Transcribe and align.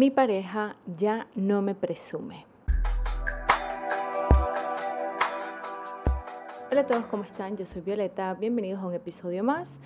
Mi 0.00 0.10
pareja 0.10 0.76
ya 0.96 1.26
no 1.34 1.60
me 1.60 1.74
presume. 1.74 2.46
Hola 6.70 6.80
a 6.80 6.86
todos, 6.86 7.04
¿cómo 7.08 7.24
están? 7.24 7.58
Yo 7.58 7.66
soy 7.66 7.82
Violeta, 7.82 8.32
bienvenidos 8.32 8.80
a 8.80 8.86
un 8.86 8.94
episodio 8.94 9.44
más. 9.44 9.78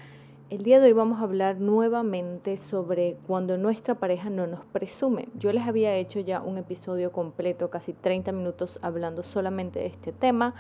El 0.50 0.62
día 0.62 0.79
de 0.79 0.87
hoy 0.87 0.92
vamos 0.92 1.19
a 1.19 1.24
hablar 1.24 1.58
nuevamente 1.58 2.56
sobre 2.58 3.16
cuando 3.27 3.58
nuestra 3.58 3.96
pareja 3.96 4.30
no 4.30 4.46
nos 4.46 4.64
presume. 4.66 5.30
Yo 5.37 5.53
les 5.53 5.66
había 5.66 5.96
hecho 5.96 6.21
ya 6.21 6.41
un 6.43 6.59
episodio 6.59 7.11
completo, 7.11 7.69
casi 7.69 7.93
30 7.93 8.31
minutos, 8.31 8.79
hablando 8.83 9.25
solamente 9.25 9.81
de 9.81 9.87
este 9.87 10.12
tema, 10.12 10.55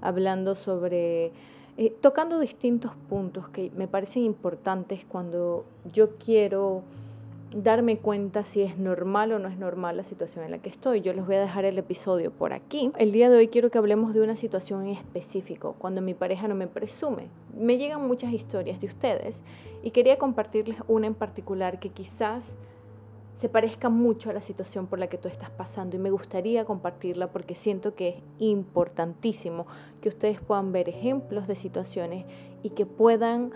hablando 0.00 0.54
sobre, 0.54 1.32
eh, 1.76 1.92
tocando 2.00 2.38
distintos 2.38 2.92
puntos 3.08 3.48
que 3.48 3.72
me 3.74 3.88
parecen 3.88 4.22
importantes 4.22 5.04
cuando 5.04 5.64
yo 5.92 6.18
quiero 6.18 6.84
darme 7.54 7.98
cuenta 7.98 8.44
si 8.44 8.62
es 8.62 8.78
normal 8.78 9.32
o 9.32 9.38
no 9.38 9.48
es 9.48 9.58
normal 9.58 9.96
la 9.96 10.04
situación 10.04 10.44
en 10.44 10.50
la 10.50 10.58
que 10.58 10.68
estoy. 10.68 11.00
Yo 11.00 11.12
les 11.12 11.26
voy 11.26 11.36
a 11.36 11.40
dejar 11.40 11.64
el 11.64 11.78
episodio 11.78 12.30
por 12.30 12.52
aquí. 12.52 12.90
El 12.98 13.12
día 13.12 13.30
de 13.30 13.36
hoy 13.36 13.48
quiero 13.48 13.70
que 13.70 13.78
hablemos 13.78 14.14
de 14.14 14.20
una 14.20 14.36
situación 14.36 14.86
en 14.86 14.94
específico, 14.94 15.74
cuando 15.78 16.00
mi 16.00 16.14
pareja 16.14 16.48
no 16.48 16.54
me 16.54 16.66
presume. 16.66 17.28
Me 17.56 17.76
llegan 17.76 18.06
muchas 18.06 18.32
historias 18.32 18.80
de 18.80 18.86
ustedes 18.86 19.42
y 19.82 19.90
quería 19.90 20.18
compartirles 20.18 20.78
una 20.88 21.06
en 21.06 21.14
particular 21.14 21.78
que 21.78 21.90
quizás 21.90 22.56
se 23.34 23.48
parezca 23.48 23.88
mucho 23.88 24.30
a 24.30 24.32
la 24.34 24.42
situación 24.42 24.86
por 24.86 24.98
la 24.98 25.06
que 25.06 25.16
tú 25.16 25.28
estás 25.28 25.50
pasando 25.50 25.96
y 25.96 25.98
me 25.98 26.10
gustaría 26.10 26.64
compartirla 26.64 27.32
porque 27.32 27.54
siento 27.54 27.94
que 27.94 28.08
es 28.08 28.16
importantísimo 28.38 29.66
que 30.00 30.10
ustedes 30.10 30.40
puedan 30.40 30.72
ver 30.72 30.88
ejemplos 30.88 31.46
de 31.46 31.54
situaciones 31.54 32.26
y 32.62 32.70
que 32.70 32.84
puedan 32.84 33.52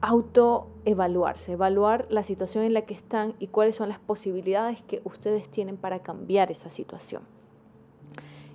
autoevaluarse, 0.00 1.52
evaluar 1.52 2.06
la 2.10 2.22
situación 2.22 2.64
en 2.64 2.74
la 2.74 2.82
que 2.82 2.94
están 2.94 3.34
y 3.38 3.48
cuáles 3.48 3.76
son 3.76 3.88
las 3.88 3.98
posibilidades 3.98 4.82
que 4.82 5.02
ustedes 5.04 5.48
tienen 5.48 5.76
para 5.76 6.00
cambiar 6.00 6.50
esa 6.50 6.70
situación. 6.70 7.22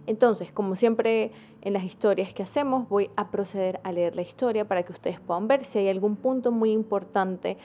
Entonces, 0.07 0.51
como 0.51 0.75
siempre 0.75 1.31
en 1.61 1.73
las 1.73 1.83
historias 1.83 2.33
que 2.33 2.43
hacemos, 2.43 2.87
voy 2.89 3.09
a 3.15 3.31
proceder 3.31 3.79
a 3.83 3.91
leer 3.91 4.15
la 4.15 4.21
historia 4.21 4.67
para 4.67 4.83
que 4.83 4.91
ustedes 4.91 5.19
puedan 5.19 5.47
ver 5.47 5.65
si 5.65 5.79
hay 5.79 5.89
algún 5.89 6.15
punto 6.15 6.51
muy 6.51 6.71
importante. 6.71 7.57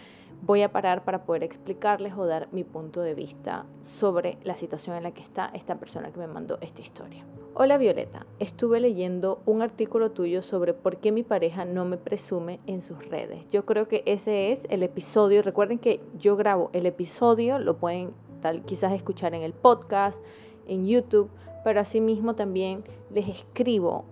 Voy 0.42 0.62
a 0.62 0.72
parar 0.72 1.04
para 1.04 1.24
poder 1.24 1.42
explicarles 1.42 2.14
o 2.14 2.26
dar 2.26 2.48
mi 2.50 2.64
punto 2.64 3.02
de 3.02 3.14
vista 3.14 3.66
sobre 3.82 4.38
la 4.42 4.56
situación 4.56 4.96
en 4.96 5.02
la 5.02 5.10
que 5.10 5.22
está 5.22 5.50
esta 5.52 5.78
persona 5.78 6.10
que 6.12 6.18
me 6.18 6.26
mandó 6.26 6.58
esta 6.62 6.80
historia. 6.80 7.26
Hola 7.52 7.78
Violeta, 7.78 8.26
estuve 8.38 8.78
leyendo 8.78 9.42
un 9.44 9.60
artículo 9.60 10.12
tuyo 10.12 10.40
sobre 10.40 10.72
por 10.72 10.98
qué 10.98 11.10
mi 11.10 11.24
pareja 11.24 11.64
no 11.64 11.84
me 11.84 11.96
presume 11.96 12.60
en 12.68 12.80
sus 12.80 13.08
redes. 13.08 13.44
Yo 13.48 13.66
creo 13.66 13.88
que 13.88 14.04
ese 14.06 14.52
es 14.52 14.68
el 14.70 14.84
episodio. 14.84 15.42
Recuerden 15.42 15.80
que 15.80 16.00
yo 16.16 16.36
grabo 16.36 16.70
el 16.72 16.86
episodio, 16.86 17.58
lo 17.58 17.76
pueden 17.76 18.12
tal, 18.40 18.62
quizás 18.62 18.92
escuchar 18.92 19.34
en 19.34 19.42
el 19.42 19.52
podcast, 19.52 20.22
en 20.68 20.86
YouTube, 20.86 21.28
pero 21.64 21.80
asimismo 21.80 22.36
también 22.36 22.84
les 23.12 23.28
escribo 23.28 24.04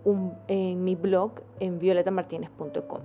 en 0.49 0.83
mi 0.83 0.97
blog 0.97 1.31
en 1.61 1.79
violetamartinez.com. 1.79 3.01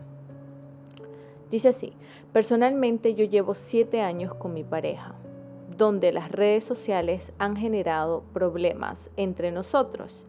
Dice 1.52 1.70
así, 1.70 1.94
personalmente 2.34 3.14
yo 3.14 3.24
llevo 3.26 3.54
siete 3.54 4.02
años 4.02 4.34
con 4.34 4.56
mi 4.56 4.64
pareja 4.64 5.14
donde 5.78 6.12
las 6.12 6.32
redes 6.32 6.64
sociales 6.64 7.34
han 7.38 7.56
generado 7.56 8.24
problemas 8.34 9.10
entre 9.18 9.52
nosotros, 9.52 10.26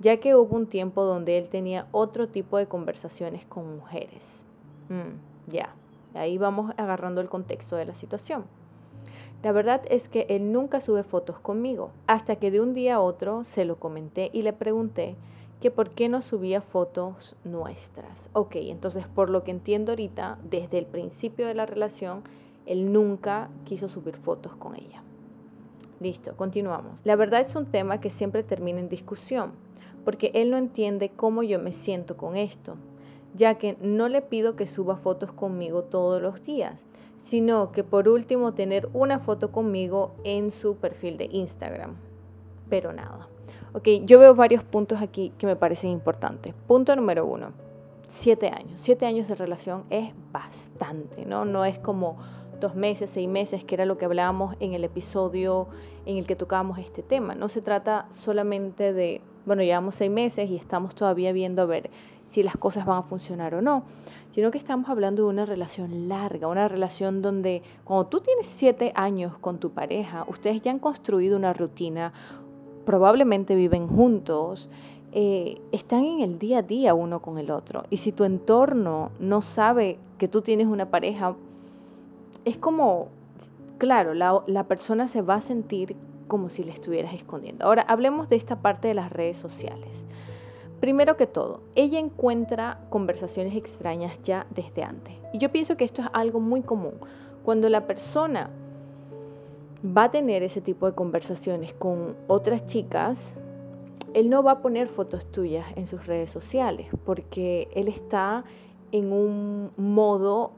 ya 0.00 0.18
que 0.18 0.34
hubo 0.34 0.56
un 0.56 0.66
tiempo 0.66 1.04
donde 1.04 1.38
él 1.38 1.48
tenía 1.48 1.86
otro 1.92 2.28
tipo 2.28 2.58
de 2.58 2.66
conversaciones 2.66 3.46
con 3.46 3.76
mujeres. 3.76 4.44
Mm, 4.88 5.50
ya, 5.50 5.74
ahí 6.14 6.38
vamos 6.38 6.72
agarrando 6.76 7.20
el 7.20 7.28
contexto 7.28 7.76
de 7.76 7.86
la 7.86 7.94
situación. 7.94 8.44
La 9.42 9.52
verdad 9.52 9.82
es 9.88 10.08
que 10.08 10.26
él 10.28 10.50
nunca 10.50 10.80
sube 10.80 11.04
fotos 11.04 11.38
conmigo, 11.38 11.90
hasta 12.06 12.36
que 12.36 12.50
de 12.50 12.60
un 12.60 12.74
día 12.74 12.96
a 12.96 13.00
otro 13.00 13.44
se 13.44 13.64
lo 13.64 13.76
comenté 13.76 14.30
y 14.32 14.42
le 14.42 14.52
pregunté 14.52 15.16
que 15.60 15.70
por 15.70 15.90
qué 15.90 16.08
no 16.08 16.22
subía 16.22 16.60
fotos 16.60 17.36
nuestras. 17.44 18.30
Ok, 18.32 18.56
entonces 18.56 19.06
por 19.06 19.30
lo 19.30 19.44
que 19.44 19.50
entiendo 19.50 19.92
ahorita, 19.92 20.38
desde 20.42 20.78
el 20.78 20.86
principio 20.86 21.46
de 21.46 21.54
la 21.54 21.66
relación, 21.66 22.22
él 22.68 22.92
nunca 22.92 23.48
quiso 23.64 23.88
subir 23.88 24.16
fotos 24.16 24.54
con 24.56 24.76
ella. 24.76 25.02
Listo, 26.00 26.36
continuamos. 26.36 27.00
La 27.04 27.16
verdad 27.16 27.40
es 27.40 27.56
un 27.56 27.66
tema 27.66 28.00
que 28.00 28.10
siempre 28.10 28.44
termina 28.44 28.78
en 28.78 28.88
discusión, 28.88 29.52
porque 30.04 30.30
él 30.34 30.50
no 30.50 30.56
entiende 30.56 31.10
cómo 31.10 31.42
yo 31.42 31.58
me 31.58 31.72
siento 31.72 32.16
con 32.16 32.36
esto, 32.36 32.76
ya 33.34 33.54
que 33.54 33.76
no 33.80 34.08
le 34.08 34.22
pido 34.22 34.54
que 34.54 34.66
suba 34.66 34.96
fotos 34.96 35.32
conmigo 35.32 35.82
todos 35.82 36.22
los 36.22 36.44
días, 36.44 36.84
sino 37.16 37.72
que 37.72 37.82
por 37.82 38.08
último 38.08 38.54
tener 38.54 38.88
una 38.92 39.18
foto 39.18 39.50
conmigo 39.50 40.14
en 40.22 40.52
su 40.52 40.76
perfil 40.76 41.16
de 41.16 41.28
Instagram. 41.32 41.96
Pero 42.70 42.92
nada. 42.92 43.28
Ok, 43.72 43.88
yo 44.04 44.18
veo 44.18 44.34
varios 44.34 44.62
puntos 44.62 45.02
aquí 45.02 45.32
que 45.36 45.46
me 45.46 45.56
parecen 45.56 45.90
importantes. 45.90 46.54
Punto 46.66 46.94
número 46.94 47.26
uno, 47.26 47.52
siete 48.06 48.48
años. 48.48 48.80
Siete 48.80 49.04
años 49.04 49.26
de 49.28 49.34
relación 49.34 49.84
es 49.90 50.12
bastante, 50.32 51.26
¿no? 51.26 51.44
No 51.44 51.64
es 51.64 51.78
como 51.78 52.16
dos 52.60 52.74
meses, 52.74 53.10
seis 53.10 53.28
meses, 53.28 53.64
que 53.64 53.74
era 53.74 53.84
lo 53.84 53.98
que 53.98 54.04
hablábamos 54.04 54.56
en 54.60 54.74
el 54.74 54.84
episodio 54.84 55.68
en 56.06 56.16
el 56.16 56.26
que 56.26 56.36
tocábamos 56.36 56.78
este 56.78 57.02
tema. 57.02 57.34
No 57.34 57.48
se 57.48 57.62
trata 57.62 58.06
solamente 58.10 58.92
de, 58.92 59.20
bueno, 59.46 59.62
llevamos 59.62 59.94
seis 59.94 60.10
meses 60.10 60.50
y 60.50 60.56
estamos 60.56 60.94
todavía 60.94 61.32
viendo 61.32 61.62
a 61.62 61.66
ver 61.66 61.90
si 62.26 62.42
las 62.42 62.56
cosas 62.56 62.84
van 62.86 62.98
a 62.98 63.02
funcionar 63.02 63.54
o 63.54 63.62
no, 63.62 63.84
sino 64.30 64.50
que 64.50 64.58
estamos 64.58 64.88
hablando 64.90 65.22
de 65.24 65.28
una 65.28 65.46
relación 65.46 66.08
larga, 66.08 66.46
una 66.46 66.68
relación 66.68 67.22
donde 67.22 67.62
cuando 67.84 68.06
tú 68.06 68.20
tienes 68.20 68.46
siete 68.46 68.92
años 68.94 69.38
con 69.38 69.58
tu 69.58 69.70
pareja, 69.70 70.24
ustedes 70.28 70.60
ya 70.60 70.70
han 70.70 70.78
construido 70.78 71.36
una 71.36 71.52
rutina, 71.52 72.12
probablemente 72.84 73.54
viven 73.54 73.88
juntos, 73.88 74.68
eh, 75.12 75.60
están 75.72 76.04
en 76.04 76.20
el 76.20 76.38
día 76.38 76.58
a 76.58 76.62
día 76.62 76.94
uno 76.94 77.22
con 77.22 77.38
el 77.38 77.50
otro. 77.50 77.84
Y 77.90 77.96
si 77.98 78.12
tu 78.12 78.24
entorno 78.24 79.10
no 79.18 79.40
sabe 79.40 79.98
que 80.18 80.28
tú 80.28 80.42
tienes 80.42 80.66
una 80.66 80.90
pareja, 80.90 81.34
es 82.48 82.58
como, 82.58 83.08
claro, 83.78 84.14
la, 84.14 84.64
persona 84.64 85.06
se 85.08 85.22
va 85.22 85.36
a 85.36 85.40
sentir 85.40 85.96
como 86.26 86.50
si 86.50 86.64
le 86.64 86.72
estuvieras 86.72 87.14
escondiendo. 87.14 87.64
Ahora, 87.64 87.82
hablemos 87.82 88.28
de 88.28 88.36
esta 88.36 88.60
parte 88.60 88.88
de 88.88 88.94
las 88.94 89.12
redes 89.12 89.36
sociales. 89.36 90.06
Primero 90.80 91.16
que 91.16 91.26
todo, 91.26 91.60
ella 91.74 91.98
encuentra 91.98 92.80
conversaciones 92.90 93.56
extrañas 93.56 94.20
ya 94.22 94.46
desde 94.50 94.84
antes. 94.84 95.14
Y 95.32 95.38
yo 95.38 95.50
pienso 95.50 95.76
que 95.76 95.84
esto 95.84 96.02
es 96.02 96.08
algo 96.12 96.40
muy 96.40 96.62
común. 96.62 96.94
Cuando 97.44 97.68
la 97.68 97.86
persona 97.86 98.50
va 99.84 100.04
a 100.04 100.10
tener 100.10 100.42
ese 100.42 100.60
tipo 100.60 100.86
de 100.86 100.94
conversaciones 100.94 101.72
con 101.72 102.16
otras 102.28 102.66
chicas, 102.66 103.40
él 104.14 104.30
no 104.30 104.42
va 104.42 104.52
a 104.52 104.62
poner 104.62 104.86
fotos 104.86 105.26
tuyas 105.26 105.66
en 105.76 105.86
sus 105.86 106.06
redes 106.06 106.30
sociales 106.30 106.88
porque 107.04 107.68
él 107.74 107.88
está 107.88 108.44
en 108.92 109.12
un 109.12 109.70
modo 109.76 110.52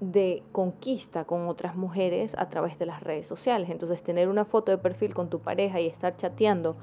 de 0.00 0.42
conquista 0.52 1.24
con 1.24 1.48
otras 1.48 1.76
mujeres 1.76 2.34
a 2.38 2.48
través 2.48 2.78
de 2.78 2.86
las 2.86 3.02
redes 3.02 3.26
sociales. 3.26 3.70
Entonces 3.70 4.02
tener 4.02 4.28
una 4.28 4.44
foto 4.44 4.70
de 4.70 4.78
perfil 4.78 5.14
con 5.14 5.28
tu 5.28 5.40
pareja 5.40 5.80
y 5.80 5.86
estar 5.86 6.16
chateando 6.16 6.76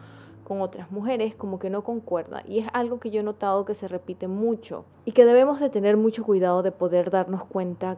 con 0.44 0.62
otras 0.62 0.92
mujeres 0.92 1.36
como 1.36 1.60
que 1.60 1.70
no 1.70 1.84
concuerda. 1.84 2.44
Y 2.48 2.60
es 2.60 2.68
algo 2.74 3.00
que 3.00 3.10
yo 3.10 3.22
he 3.22 3.24
notado 3.24 3.66
que 3.66 3.76
se 3.76 3.88
repite 3.88 4.28
mucho 4.28 4.86
y 5.04 5.12
que 5.12 5.26
debemos 5.26 5.60
de 5.60 5.70
tener 5.70 5.98
mucho 5.98 6.24
cuidado 6.24 6.64
de 6.64 6.72
poder 6.72 7.10
darnos 7.10 7.46
cuenta 7.46 7.98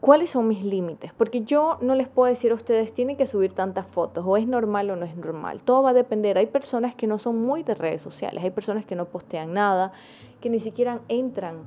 cuáles 0.00 0.30
son 0.30 0.46
mis 0.46 0.64
límites, 0.64 1.12
porque 1.12 1.42
yo 1.42 1.76
no 1.80 1.94
les 1.94 2.08
puedo 2.08 2.30
decir 2.30 2.52
a 2.52 2.54
ustedes 2.54 2.92
tienen 2.92 3.16
que 3.16 3.26
subir 3.26 3.52
tantas 3.52 3.86
fotos 3.86 4.24
o 4.26 4.36
es 4.36 4.46
normal 4.46 4.90
o 4.90 4.96
no 4.96 5.04
es 5.04 5.16
normal, 5.16 5.62
todo 5.62 5.82
va 5.82 5.90
a 5.90 5.94
depender, 5.94 6.38
hay 6.38 6.46
personas 6.46 6.94
que 6.94 7.08
no 7.08 7.18
son 7.18 7.42
muy 7.42 7.64
de 7.64 7.74
redes 7.74 8.00
sociales, 8.00 8.44
hay 8.44 8.50
personas 8.50 8.86
que 8.86 8.94
no 8.94 9.06
postean 9.06 9.52
nada, 9.52 9.92
que 10.40 10.50
ni 10.50 10.60
siquiera 10.60 11.00
entran 11.08 11.64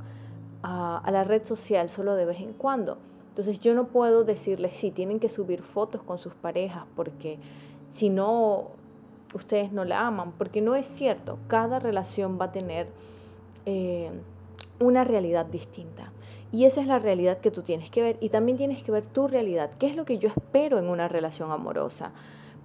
a, 0.64 1.10
la 1.12 1.24
red 1.24 1.46
social 1.46 1.90
solo 1.90 2.16
de 2.16 2.26
vez 2.26 2.40
en 2.40 2.54
cuando. 2.54 2.98
Entonces 3.30 3.60
yo 3.60 3.74
no 3.74 3.88
puedo 3.88 4.24
decirles, 4.24 4.78
sí, 4.78 4.92
tienen 4.92 5.20
que 5.20 5.30
subir 5.30 5.62
fotos 5.62 6.04
con 6.04 6.20
sus 6.20 6.34
parejas 6.34 6.84
porque 6.96 7.40
si 7.90 8.10
no, 8.10 8.68
ustedes 9.34 9.72
no 9.72 9.86
la 9.86 10.06
aman, 10.06 10.34
porque 10.34 10.62
no 10.62 10.76
es 10.76 10.88
cierto. 10.88 11.38
Cada 11.48 11.80
relación 11.80 12.38
va 12.40 12.46
a 12.46 12.52
tener 12.52 12.88
eh, 13.66 14.12
una 14.80 15.04
realidad 15.04 15.46
distinta. 15.46 16.12
Y 16.52 16.66
esa 16.66 16.82
es 16.82 16.88
la 16.88 17.00
realidad 17.00 17.38
que 17.38 17.52
tú 17.52 17.62
tienes 17.62 17.90
que 17.90 18.02
ver. 18.02 18.18
Y 18.20 18.30
también 18.30 18.58
tienes 18.58 18.84
que 18.84 18.92
ver 18.92 19.06
tu 19.06 19.28
realidad. 19.28 19.72
¿Qué 19.74 19.88
es 19.88 19.96
lo 19.96 20.04
que 20.04 20.18
yo 20.18 20.28
espero 20.28 20.80
en 20.80 20.90
una 20.90 21.08
relación 21.08 21.52
amorosa? 21.52 22.12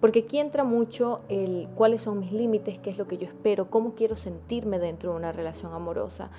Porque 0.01 0.21
aquí 0.21 0.39
entra 0.39 0.65
mucho 0.65 1.21
el 1.29 1.69
cuáles 1.75 2.03
son 2.03 2.19
mis 2.21 2.33
límites, 2.33 2.79
qué 2.79 2.91
es 2.91 2.99
lo 2.99 3.07
que 3.07 3.17
yo 3.17 3.25
espero, 3.25 3.71
cómo 3.71 3.95
quiero 3.95 4.17
sentirme 4.17 4.79
dentro 4.79 5.13
de 5.13 5.17
una 5.17 5.33
relación 5.33 5.73
amorosa. 5.73 6.31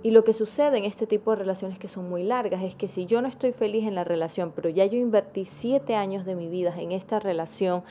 Y 0.00 0.12
lo 0.12 0.22
que 0.22 0.32
sucede 0.32 0.78
en 0.78 0.84
este 0.84 1.08
tipo 1.08 1.32
de 1.32 1.38
relaciones 1.38 1.78
que 1.80 1.88
son 1.88 2.08
muy 2.08 2.22
largas 2.22 2.62
es 2.62 2.76
que 2.76 2.86
si 2.86 3.06
yo 3.06 3.20
no 3.20 3.26
estoy 3.26 3.50
feliz 3.50 3.84
en 3.84 3.96
la 3.96 4.04
relación, 4.04 4.52
pero 4.54 4.68
ya 4.68 4.86
yo 4.86 4.96
invertí 4.96 5.44
siete 5.44 5.96
años 5.96 6.24
de 6.24 6.36
mi 6.36 6.48
vida 6.48 6.72
en 6.78 6.92
esta 6.92 7.18
relación 7.18 7.82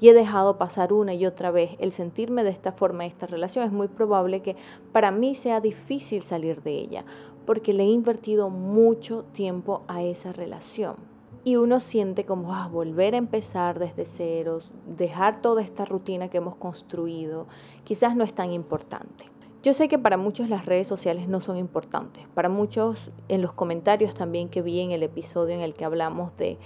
y 0.00 0.08
he 0.08 0.14
dejado 0.14 0.58
pasar 0.58 0.92
una 0.92 1.12
y 1.14 1.26
otra 1.26 1.50
vez 1.50 1.72
el 1.80 1.90
sentirme 1.90 2.44
de 2.44 2.50
esta 2.50 2.70
forma 2.70 3.04
en 3.04 3.10
esta 3.10 3.26
relación, 3.26 3.64
es 3.64 3.72
muy 3.72 3.88
probable 3.88 4.42
que 4.42 4.54
para 4.92 5.10
mí 5.10 5.34
sea 5.34 5.60
difícil 5.60 6.22
salir 6.22 6.62
de 6.62 6.70
ella, 6.70 7.04
porque 7.46 7.72
le 7.72 7.82
he 7.82 7.88
invertido 7.88 8.48
mucho 8.48 9.24
tiempo 9.32 9.82
a 9.88 10.02
esa 10.02 10.32
relación. 10.32 10.96
y 11.42 11.54
uno 11.54 11.78
siente 11.78 12.24
como 12.24 12.52
ah, 12.54 12.66
volver 12.66 13.14
a 13.14 13.18
empezar 13.18 13.78
desde 13.78 14.04
ceros, 14.04 14.72
dejar 14.84 15.42
toda 15.42 15.62
esta 15.62 15.84
rutina 15.84 16.28
que 16.28 16.38
hemos 16.38 16.56
construido, 16.56 17.46
quizás 17.84 18.16
no 18.16 18.24
es 18.24 18.34
tan 18.34 18.52
importante. 18.52 19.35
Yo 19.66 19.72
sé 19.72 19.88
que 19.88 19.98
para 19.98 20.16
muchos 20.16 20.48
las 20.48 20.64
redes 20.64 20.86
sociales 20.86 21.26
no 21.26 21.40
son 21.40 21.56
importantes, 21.56 22.28
para 22.34 22.48
muchos 22.48 23.10
en 23.26 23.42
los 23.42 23.52
comentarios 23.52 24.14
también 24.14 24.48
que 24.48 24.62
vi 24.62 24.78
en 24.78 24.92
el 24.92 25.02
episodio 25.02 25.56
en 25.56 25.60
el 25.60 25.74
que 25.74 25.84
hablamos 25.84 26.32
de, 26.36 26.56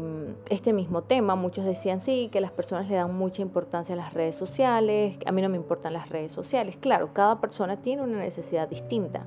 mm, 0.00 0.44
este 0.48 0.72
mismo 0.72 1.02
tema, 1.02 1.34
muchos 1.34 1.64
decían 1.64 2.00
sí, 2.00 2.28
que 2.30 2.40
las 2.40 2.52
personas 2.52 2.88
le 2.88 2.94
dan 2.94 3.12
mucha 3.12 3.42
importancia 3.42 3.96
a 3.96 3.98
las 3.98 4.14
redes 4.14 4.36
sociales, 4.36 5.18
a 5.26 5.32
mí 5.32 5.42
no 5.42 5.48
me 5.48 5.56
importan 5.56 5.94
las 5.94 6.08
redes 6.08 6.30
sociales, 6.30 6.76
claro, 6.76 7.12
cada 7.12 7.40
persona 7.40 7.82
tiene 7.82 8.02
una 8.02 8.18
necesidad 8.18 8.68
distinta, 8.68 9.26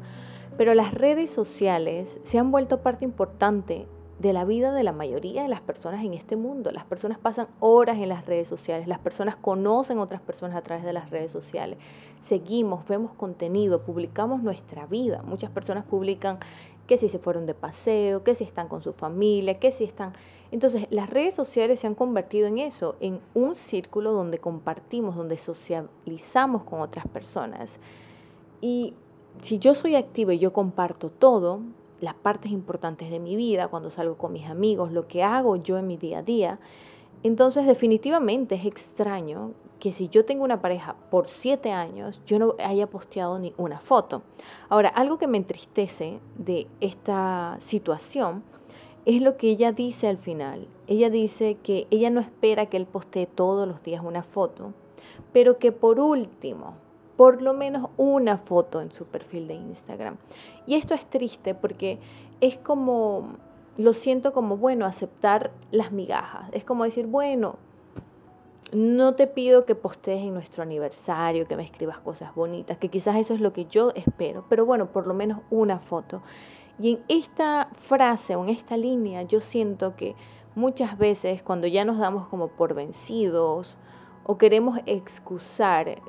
pero 0.57 0.73
las 0.73 0.93
redes 0.93 1.31
sociales 1.31 2.21
se 2.23 2.39
han 2.39 2.51
vuelto 2.51 2.81
parte 2.81 3.03
importante 3.03 3.85
de 4.19 4.33
la 4.33 4.43
vida 4.43 4.73
de 4.73 4.83
la 4.83 4.91
mayoría 4.91 5.41
de 5.41 5.47
las 5.47 5.61
personas 5.61 6.03
en 6.03 6.13
este 6.13 6.35
mundo. 6.35 6.71
Las 6.71 6.85
personas 6.85 7.17
pasan 7.17 7.47
horas 7.59 7.97
en 7.97 8.09
las 8.09 8.25
redes 8.25 8.47
sociales, 8.47 8.87
las 8.87 8.99
personas 8.99 9.37
conocen 9.37 9.97
otras 9.97 10.21
personas 10.21 10.57
a 10.57 10.61
través 10.61 10.83
de 10.83 10.93
las 10.93 11.09
redes 11.09 11.31
sociales, 11.31 11.79
seguimos, 12.19 12.85
vemos 12.85 13.13
contenido, 13.13 13.83
publicamos 13.83 14.43
nuestra 14.43 14.85
vida. 14.85 15.23
Muchas 15.23 15.49
personas 15.49 15.85
publican 15.85 16.37
que 16.85 16.97
si 16.97 17.07
se 17.07 17.19
fueron 17.19 17.45
de 17.45 17.53
paseo, 17.53 18.23
que 18.23 18.35
si 18.35 18.43
están 18.43 18.67
con 18.67 18.81
su 18.81 18.93
familia, 18.93 19.59
que 19.59 19.71
si 19.71 19.83
están... 19.83 20.11
Entonces, 20.51 20.87
las 20.89 21.09
redes 21.09 21.35
sociales 21.35 21.79
se 21.79 21.87
han 21.87 21.93
convertido 21.93 22.47
en 22.47 22.57
eso, 22.57 22.95
en 22.99 23.21
un 23.35 23.55
círculo 23.55 24.11
donde 24.11 24.39
compartimos, 24.39 25.15
donde 25.15 25.37
socializamos 25.37 26.63
con 26.63 26.81
otras 26.81 27.07
personas. 27.07 27.79
Y 28.59 28.95
si 29.39 29.59
yo 29.59 29.75
soy 29.75 29.95
activa 29.95 30.33
y 30.33 30.39
yo 30.39 30.51
comparto 30.51 31.09
todo, 31.11 31.61
las 32.01 32.13
partes 32.13 32.51
importantes 32.51 33.09
de 33.09 33.19
mi 33.19 33.35
vida, 33.35 33.67
cuando 33.67 33.91
salgo 33.91 34.17
con 34.17 34.33
mis 34.33 34.47
amigos, 34.47 34.91
lo 34.91 35.07
que 35.07 35.23
hago 35.23 35.55
yo 35.55 35.77
en 35.77 35.87
mi 35.87 35.97
día 35.97 36.19
a 36.19 36.23
día. 36.23 36.59
Entonces 37.23 37.65
definitivamente 37.65 38.55
es 38.55 38.65
extraño 38.65 39.51
que 39.79 39.91
si 39.93 40.09
yo 40.09 40.25
tengo 40.25 40.43
una 40.43 40.61
pareja 40.61 40.95
por 41.09 41.27
siete 41.27 41.71
años, 41.71 42.21
yo 42.25 42.37
no 42.37 42.55
haya 42.63 42.87
posteado 42.87 43.39
ni 43.39 43.53
una 43.57 43.79
foto. 43.79 44.21
Ahora, 44.67 44.89
algo 44.89 45.17
que 45.17 45.27
me 45.27 45.37
entristece 45.37 46.19
de 46.37 46.67
esta 46.81 47.57
situación 47.59 48.43
es 49.05 49.21
lo 49.21 49.37
que 49.37 49.49
ella 49.49 49.71
dice 49.71 50.07
al 50.07 50.17
final. 50.17 50.67
Ella 50.87 51.09
dice 51.09 51.55
que 51.55 51.87
ella 51.89 52.09
no 52.09 52.19
espera 52.19 52.67
que 52.67 52.77
él 52.77 52.85
postee 52.85 53.25
todos 53.25 53.67
los 53.67 53.81
días 53.81 54.03
una 54.03 54.23
foto, 54.23 54.73
pero 55.33 55.57
que 55.57 55.71
por 55.71 55.99
último, 55.99 56.75
por 57.19 57.41
lo 57.41 57.53
menos 57.53 57.89
una 57.97 58.37
foto 58.37 58.79
en 58.79 58.93
su 58.93 59.03
perfil 59.03 59.49
de 59.49 59.55
Instagram. 59.55 60.15
Y 60.65 60.75
esto 60.75 60.93
es 60.93 61.05
triste 61.05 61.53
porque 61.53 61.99
es 62.39 62.57
como, 62.57 63.33
lo 63.75 63.91
siento 63.91 64.31
como, 64.31 64.55
bueno, 64.55 64.85
aceptar 64.85 65.51
las 65.69 65.91
migajas. 65.91 66.47
Es 66.53 66.63
como 66.63 66.85
decir, 66.85 67.07
bueno, 67.07 67.57
no 68.71 69.13
te 69.15 69.27
pido 69.27 69.65
que 69.65 69.75
postees 69.75 70.21
en 70.21 70.33
nuestro 70.33 70.63
aniversario, 70.63 71.45
que 71.45 71.57
me 71.57 71.63
escribas 71.63 71.99
cosas 71.99 72.33
bonitas, 72.33 72.77
que 72.77 72.87
quizás 72.87 73.17
eso 73.17 73.33
es 73.33 73.41
lo 73.41 73.51
que 73.51 73.65
yo 73.65 73.91
espero, 73.95 74.45
pero 74.47 74.65
bueno, 74.65 74.85
por 74.85 75.05
lo 75.05 75.13
menos 75.13 75.41
una 75.49 75.79
foto. 75.79 76.21
Y 76.79 76.91
en 76.91 77.03
esta 77.09 77.67
frase 77.73 78.37
o 78.37 78.45
en 78.45 78.49
esta 78.49 78.77
línea 78.77 79.23
yo 79.23 79.41
siento 79.41 79.97
que 79.97 80.15
muchas 80.55 80.97
veces 80.97 81.43
cuando 81.43 81.67
ya 81.67 81.83
nos 81.83 81.97
damos 81.97 82.29
como 82.29 82.47
por 82.47 82.75
vencidos 82.75 83.77
o 84.23 84.37
queremos 84.37 84.79
excusar 84.85 86.01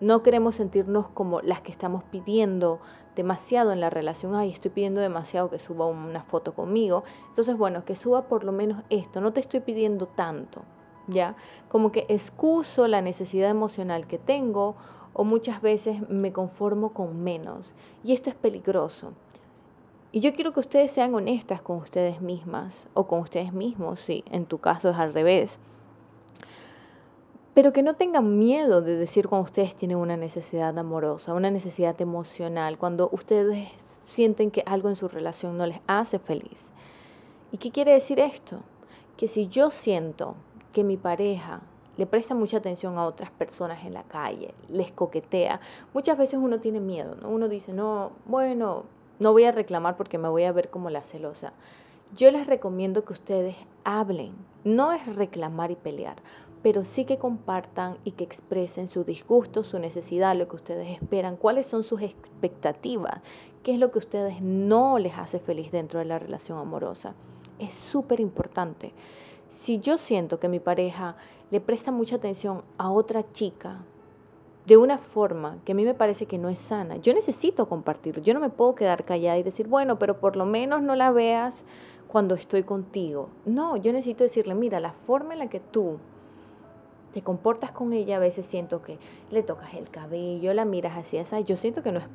no 0.00 0.22
queremos 0.22 0.54
sentirnos 0.54 1.08
como 1.08 1.40
las 1.42 1.60
que 1.60 1.70
estamos 1.70 2.02
pidiendo 2.04 2.80
demasiado 3.16 3.72
en 3.72 3.80
la 3.80 3.90
relación. 3.90 4.34
Ay, 4.34 4.50
estoy 4.50 4.70
pidiendo 4.70 5.00
demasiado 5.00 5.50
que 5.50 5.58
suba 5.58 5.86
una 5.86 6.22
foto 6.22 6.54
conmigo. 6.54 7.04
Entonces, 7.28 7.56
bueno, 7.56 7.84
que 7.84 7.96
suba 7.96 8.26
por 8.28 8.44
lo 8.44 8.52
menos 8.52 8.82
esto. 8.88 9.20
No 9.20 9.32
te 9.32 9.40
estoy 9.40 9.60
pidiendo 9.60 10.06
tanto, 10.06 10.62
¿ya? 11.06 11.36
Como 11.68 11.92
que 11.92 12.06
excuso 12.08 12.88
la 12.88 13.02
necesidad 13.02 13.50
emocional 13.50 14.06
que 14.06 14.18
tengo 14.18 14.76
o 15.12 15.24
muchas 15.24 15.60
veces 15.60 16.08
me 16.08 16.32
conformo 16.32 16.94
con 16.94 17.22
menos. 17.22 17.74
Y 18.02 18.12
esto 18.12 18.30
es 18.30 18.36
peligroso. 18.36 19.12
Y 20.12 20.20
yo 20.20 20.32
quiero 20.32 20.52
que 20.52 20.60
ustedes 20.60 20.90
sean 20.90 21.14
honestas 21.14 21.62
con 21.62 21.76
ustedes 21.76 22.20
mismas 22.20 22.88
o 22.94 23.06
con 23.06 23.20
ustedes 23.20 23.52
mismos, 23.52 24.00
si 24.00 24.24
en 24.30 24.46
tu 24.46 24.58
caso 24.58 24.90
es 24.90 24.96
al 24.96 25.14
revés 25.14 25.60
pero 27.60 27.74
que 27.74 27.82
no 27.82 27.92
tengan 27.92 28.38
miedo 28.38 28.80
de 28.80 28.96
decir 28.96 29.28
cuando 29.28 29.44
ustedes 29.44 29.74
tienen 29.74 29.98
una 29.98 30.16
necesidad 30.16 30.78
amorosa, 30.78 31.34
una 31.34 31.50
necesidad 31.50 32.00
emocional, 32.00 32.78
cuando 32.78 33.10
ustedes 33.12 33.68
sienten 34.02 34.50
que 34.50 34.62
algo 34.64 34.88
en 34.88 34.96
su 34.96 35.08
relación 35.08 35.58
no 35.58 35.66
les 35.66 35.78
hace 35.86 36.18
feliz. 36.18 36.72
¿Y 37.52 37.58
qué 37.58 37.70
quiere 37.70 37.92
decir 37.92 38.18
esto? 38.18 38.60
Que 39.18 39.28
si 39.28 39.46
yo 39.46 39.70
siento 39.70 40.36
que 40.72 40.84
mi 40.84 40.96
pareja 40.96 41.60
le 41.98 42.06
presta 42.06 42.34
mucha 42.34 42.56
atención 42.56 42.96
a 42.96 43.04
otras 43.04 43.30
personas 43.30 43.84
en 43.84 43.92
la 43.92 44.04
calle, 44.04 44.54
les 44.70 44.90
coquetea, 44.90 45.60
muchas 45.92 46.16
veces 46.16 46.40
uno 46.42 46.60
tiene 46.60 46.80
miedo, 46.80 47.14
¿no? 47.20 47.28
Uno 47.28 47.46
dice, 47.46 47.74
no, 47.74 48.12
bueno, 48.24 48.84
no 49.18 49.32
voy 49.32 49.44
a 49.44 49.52
reclamar 49.52 49.98
porque 49.98 50.16
me 50.16 50.30
voy 50.30 50.44
a 50.44 50.52
ver 50.52 50.70
como 50.70 50.88
la 50.88 51.02
celosa. 51.02 51.52
Yo 52.16 52.30
les 52.30 52.46
recomiendo 52.46 53.04
que 53.04 53.12
ustedes 53.12 53.54
hablen, 53.84 54.32
no 54.64 54.92
es 54.92 55.14
reclamar 55.14 55.70
y 55.70 55.76
pelear, 55.76 56.16
pero 56.62 56.84
sí 56.84 57.04
que 57.04 57.18
compartan 57.18 57.96
y 58.04 58.12
que 58.12 58.24
expresen 58.24 58.88
su 58.88 59.04
disgusto, 59.04 59.64
su 59.64 59.78
necesidad, 59.78 60.36
lo 60.36 60.48
que 60.48 60.56
ustedes 60.56 60.90
esperan, 60.90 61.36
cuáles 61.36 61.66
son 61.66 61.84
sus 61.84 62.02
expectativas, 62.02 63.22
qué 63.62 63.72
es 63.72 63.78
lo 63.78 63.90
que 63.90 63.98
a 63.98 64.00
ustedes 64.00 64.42
no 64.42 64.98
les 64.98 65.16
hace 65.16 65.38
feliz 65.38 65.72
dentro 65.72 65.98
de 65.98 66.04
la 66.04 66.18
relación 66.18 66.58
amorosa. 66.58 67.14
Es 67.58 67.72
súper 67.72 68.20
importante. 68.20 68.92
Si 69.48 69.80
yo 69.80 69.98
siento 69.98 70.38
que 70.38 70.48
mi 70.48 70.60
pareja 70.60 71.16
le 71.50 71.60
presta 71.60 71.90
mucha 71.90 72.16
atención 72.16 72.62
a 72.78 72.90
otra 72.90 73.32
chica 73.32 73.78
de 74.66 74.76
una 74.76 74.98
forma 74.98 75.58
que 75.64 75.72
a 75.72 75.74
mí 75.74 75.84
me 75.84 75.94
parece 75.94 76.26
que 76.26 76.38
no 76.38 76.48
es 76.48 76.58
sana, 76.58 76.96
yo 76.96 77.12
necesito 77.14 77.68
compartirlo. 77.68 78.22
Yo 78.22 78.34
no 78.34 78.40
me 78.40 78.50
puedo 78.50 78.74
quedar 78.74 79.04
callada 79.04 79.38
y 79.38 79.42
decir, 79.42 79.66
bueno, 79.66 79.98
pero 79.98 80.20
por 80.20 80.36
lo 80.36 80.44
menos 80.46 80.82
no 80.82 80.94
la 80.94 81.10
veas 81.10 81.64
cuando 82.06 82.34
estoy 82.34 82.62
contigo. 82.62 83.30
No, 83.46 83.76
yo 83.76 83.92
necesito 83.92 84.24
decirle, 84.24 84.54
mira, 84.54 84.78
la 84.78 84.92
forma 84.92 85.32
en 85.32 85.40
la 85.40 85.48
que 85.48 85.60
tú 85.60 85.98
te 87.12 87.22
comportas 87.22 87.72
con 87.72 87.92
ella, 87.92 88.16
a 88.16 88.20
veces 88.20 88.46
siento 88.46 88.82
que 88.82 88.98
le 89.30 89.42
tocas 89.42 89.74
el 89.74 89.90
cabello, 89.90 90.54
la 90.54 90.64
miras 90.64 90.96
hacia 90.96 91.22
esa, 91.22 91.40
yo 91.40 91.56
siento 91.56 91.82
que 91.82 91.92
no 91.92 91.98
es 91.98 92.06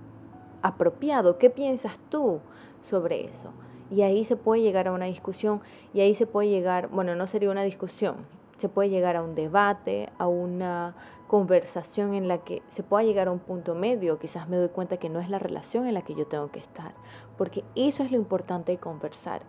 apropiado. 0.61 1.37
¿Qué 1.37 1.49
piensas 1.49 1.99
tú 2.09 2.39
sobre 2.81 3.25
eso? 3.25 3.51
Y 3.91 4.01
ahí 4.01 4.25
se 4.25 4.35
puede 4.35 4.61
llegar 4.61 4.87
a 4.87 4.93
una 4.93 5.05
discusión 5.05 5.61
y 5.93 6.01
ahí 6.01 6.15
se 6.15 6.25
puede 6.25 6.49
llegar, 6.49 6.87
bueno, 6.89 7.15
no 7.15 7.27
sería 7.27 7.51
una 7.51 7.63
discusión, 7.63 8.15
se 8.57 8.69
puede 8.69 8.89
llegar 8.89 9.15
a 9.15 9.21
un 9.21 9.35
debate, 9.35 10.09
a 10.17 10.27
una 10.27 10.95
conversación 11.27 12.13
en 12.13 12.27
la 12.27 12.39
que 12.39 12.61
se 12.69 12.83
pueda 12.83 13.03
llegar 13.03 13.27
a 13.27 13.31
un 13.31 13.39
punto 13.39 13.75
medio, 13.75 14.17
quizás 14.17 14.47
me 14.47 14.57
doy 14.57 14.69
cuenta 14.69 14.97
que 14.97 15.09
no 15.09 15.19
es 15.19 15.29
la 15.29 15.39
relación 15.39 15.87
en 15.87 15.93
la 15.93 16.01
que 16.01 16.15
yo 16.15 16.25
tengo 16.25 16.49
que 16.49 16.59
estar, 16.59 16.93
porque 17.37 17.63
eso 17.75 18.03
es 18.03 18.11
lo 18.11 18.17
importante 18.17 18.71
de 18.71 18.77
conversar. 18.77 19.41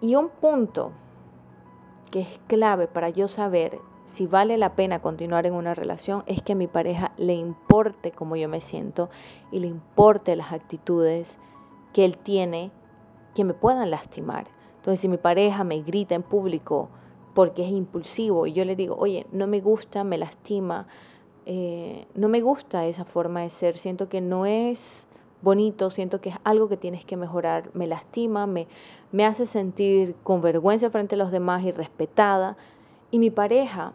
Y 0.00 0.14
un 0.14 0.28
punto 0.28 0.92
que 2.10 2.20
es 2.20 2.40
clave 2.46 2.86
para 2.86 3.10
yo 3.10 3.28
saber 3.28 3.78
si 4.08 4.26
vale 4.26 4.56
la 4.56 4.74
pena 4.74 5.00
continuar 5.00 5.44
en 5.44 5.52
una 5.52 5.74
relación 5.74 6.24
es 6.26 6.40
que 6.40 6.54
a 6.54 6.56
mi 6.56 6.66
pareja 6.66 7.12
le 7.18 7.34
importe 7.34 8.10
cómo 8.10 8.36
yo 8.36 8.48
me 8.48 8.62
siento 8.62 9.10
y 9.52 9.60
le 9.60 9.66
importe 9.66 10.34
las 10.34 10.52
actitudes 10.52 11.38
que 11.92 12.06
él 12.06 12.16
tiene 12.16 12.70
que 13.34 13.44
me 13.44 13.52
puedan 13.52 13.90
lastimar. 13.90 14.46
Entonces, 14.76 15.00
si 15.00 15.08
mi 15.08 15.18
pareja 15.18 15.62
me 15.62 15.82
grita 15.82 16.14
en 16.14 16.22
público 16.22 16.88
porque 17.34 17.66
es 17.66 17.70
impulsivo 17.70 18.46
y 18.46 18.54
yo 18.54 18.64
le 18.64 18.76
digo, 18.76 18.96
oye, 18.98 19.26
no 19.30 19.46
me 19.46 19.60
gusta, 19.60 20.04
me 20.04 20.16
lastima, 20.16 20.86
eh, 21.44 22.06
no 22.14 22.28
me 22.30 22.40
gusta 22.40 22.86
esa 22.86 23.04
forma 23.04 23.42
de 23.42 23.50
ser, 23.50 23.76
siento 23.76 24.08
que 24.08 24.22
no 24.22 24.46
es 24.46 25.06
bonito, 25.42 25.90
siento 25.90 26.22
que 26.22 26.30
es 26.30 26.36
algo 26.44 26.70
que 26.70 26.78
tienes 26.78 27.04
que 27.04 27.18
mejorar, 27.18 27.70
me 27.74 27.86
lastima, 27.86 28.46
me, 28.46 28.68
me 29.12 29.26
hace 29.26 29.46
sentir 29.46 30.14
con 30.22 30.40
vergüenza 30.40 30.88
frente 30.88 31.14
a 31.14 31.18
los 31.18 31.30
demás 31.30 31.62
y 31.62 31.72
respetada 31.72 32.56
y 33.10 33.18
mi 33.18 33.30
pareja 33.30 33.92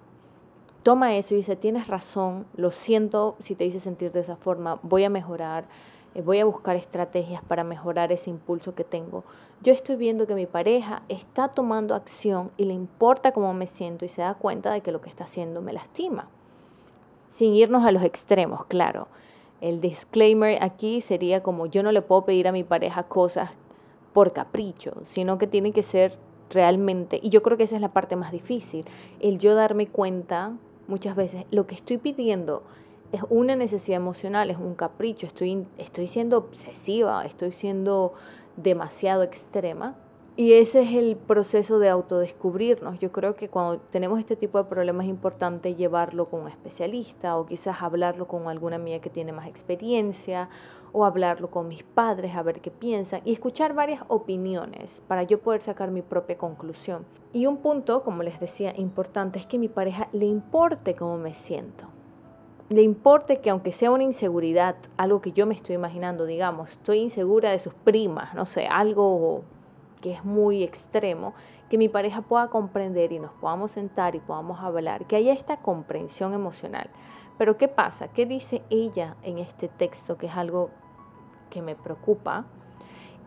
toma 0.84 1.16
eso 1.16 1.34
y 1.34 1.38
dice, 1.38 1.56
tienes 1.56 1.88
razón, 1.88 2.46
lo 2.56 2.72
siento 2.72 3.36
si 3.40 3.56
te 3.56 3.66
hice 3.66 3.80
sentir 3.80 4.12
de 4.12 4.20
esa 4.20 4.36
forma, 4.36 4.80
voy 4.84 5.04
a 5.04 5.10
mejorar, 5.10 5.66
eh, 6.14 6.22
voy 6.22 6.40
a 6.40 6.46
buscar 6.46 6.76
estrategias 6.76 7.42
para 7.44 7.64
mejorar 7.64 8.12
ese 8.12 8.30
impulso 8.30 8.76
que 8.76 8.84
tengo. 8.84 9.24
Yo 9.62 9.72
estoy 9.72 9.96
viendo 9.96 10.28
que 10.28 10.36
mi 10.36 10.46
pareja 10.46 11.04
está 11.08 11.48
tomando 11.48 11.96
acción 11.96 12.52
y 12.58 12.66
le 12.66 12.74
importa 12.74 13.32
cómo 13.32 13.54
me 13.54 13.68
siento 13.68 14.04
y 14.06 14.10
se 14.10 14.22
da 14.22 14.34
cuenta 14.34 14.72
de 14.72 14.82
que 14.82 14.92
lo 14.92 15.02
que 15.02 15.10
está 15.10 15.24
haciendo 15.24 15.62
me 15.62 15.74
lastima. 15.74 16.28
Sin 17.28 17.56
irnos 17.56 17.86
a 17.86 17.92
los 17.92 18.04
extremos, 18.04 18.66
claro. 18.66 19.08
El 19.62 19.80
disclaimer 19.80 20.62
aquí 20.62 21.00
sería 21.00 21.42
como 21.42 21.66
yo 21.68 21.82
no 21.82 21.92
le 21.94 22.02
puedo 22.02 22.26
pedir 22.26 22.48
a 22.48 22.52
mi 22.52 22.64
pareja 22.64 23.04
cosas 23.04 23.52
por 24.12 24.34
capricho, 24.34 24.94
sino 25.04 25.38
que 25.38 25.48
tiene 25.48 25.72
que 25.72 25.84
ser 25.84 26.18
realmente, 26.54 27.20
y 27.22 27.30
yo 27.30 27.44
creo 27.44 27.58
que 27.58 27.64
esa 27.64 27.76
es 27.76 27.82
la 27.82 27.94
parte 27.94 28.16
más 28.16 28.32
difícil, 28.32 28.86
el 29.20 29.40
yo 29.40 29.56
darme 29.56 29.88
cuenta 29.88 30.54
muchas 30.88 31.16
veces, 31.16 31.46
lo 31.52 31.66
que 31.68 31.76
estoy 31.76 31.98
pidiendo 31.98 32.64
es 33.12 33.22
una 33.30 33.56
necesidad 33.56 33.98
emocional, 33.98 34.50
es 34.50 34.58
un 34.58 34.76
capricho, 34.76 35.28
estoy, 35.28 35.68
estoy 35.78 36.08
siendo 36.08 36.38
obsesiva, 36.38 37.26
estoy 37.26 37.52
siendo 37.52 38.14
demasiado 38.58 39.24
extrema, 39.24 39.96
Y 40.36 40.54
ese 40.54 40.82
es 40.82 40.94
el 40.94 41.16
proceso 41.16 41.78
de 41.78 41.90
autodescubrirnos. 41.90 42.98
Yo 42.98 43.12
creo 43.12 43.36
que 43.36 43.50
cuando 43.50 43.80
tenemos 43.92 44.20
este 44.20 44.36
tipo 44.36 44.58
de 44.58 44.64
problemas 44.64 45.06
es 45.06 45.12
importante 45.12 45.76
llevarlo 45.76 46.28
con 46.28 46.42
un 46.42 46.48
especialista 46.48 47.38
o 47.38 47.46
quizás 47.46 47.84
hablarlo 47.84 48.28
con 48.28 48.48
alguna 48.48 48.78
amiga 48.78 49.00
que 49.00 49.12
tiene 49.12 49.32
más 49.32 49.48
experiencia 49.48 50.50
o 50.94 51.06
hablarlo 51.06 51.50
con 51.50 51.68
mis 51.68 51.84
padres 51.84 52.36
a 52.36 52.44
ver 52.44 52.62
qué 52.62 52.72
piensan 52.72 53.22
y 53.26 53.34
escuchar 53.34 53.74
varias 53.74 54.04
opiniones 54.08 55.02
para 55.08 55.24
yo 55.24 55.42
poder 55.42 55.62
sacar 55.62 55.92
mi 55.92 56.04
propia 56.04 56.38
conclusión. 56.38 57.06
Y 57.34 57.48
un 57.48 57.58
punto, 57.58 58.04
como 58.04 58.24
les 58.24 58.40
decía, 58.40 58.74
importante 58.78 59.40
es 59.40 59.48
que 59.48 59.58
mi 59.58 59.68
pareja 59.68 60.08
le 60.14 60.28
importe 60.28 60.96
cómo 60.96 61.18
me 61.18 61.34
siento. 61.34 61.88
Le 62.70 62.84
importe 62.84 63.42
que 63.42 63.50
aunque 63.50 63.72
sea 63.72 63.92
una 63.92 64.04
inseguridad, 64.04 64.76
algo 64.96 65.22
que 65.22 65.32
yo 65.32 65.46
me 65.46 65.56
estoy 65.56 65.76
imaginando, 65.76 66.26
digamos, 66.26 66.72
estoy 66.72 67.00
insegura 67.00 67.52
de 67.52 67.60
sus 67.60 67.74
primas, 67.74 68.34
no 68.36 68.46
sé, 68.46 68.68
algo 68.68 69.44
que 70.02 70.12
es 70.12 70.24
muy 70.24 70.64
extremo, 70.64 71.34
que 71.70 71.78
mi 71.78 71.90
pareja 71.90 72.22
pueda 72.22 72.50
comprender 72.50 73.12
y 73.12 73.20
nos 73.20 73.32
podamos 73.32 73.72
sentar 73.72 74.16
y 74.16 74.20
podamos 74.20 74.60
hablar, 74.60 75.08
que 75.08 75.16
haya 75.16 75.34
esta 75.34 75.58
comprensión 75.58 76.34
emocional. 76.34 76.90
Pero 77.38 77.58
¿qué 77.58 77.68
pasa? 77.68 78.10
¿Qué 78.10 78.26
dice 78.26 78.62
ella 78.70 79.18
en 79.24 79.40
este 79.40 79.68
texto 79.68 80.18
que 80.18 80.28
es 80.28 80.36
algo 80.36 80.70
que 81.54 81.62
me 81.62 81.76
preocupa? 81.76 82.46